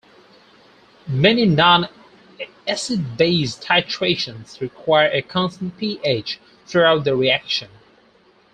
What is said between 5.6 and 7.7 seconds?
pH throughout the reaction.